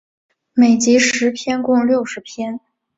[0.53, 2.59] 每集十篇共六十篇。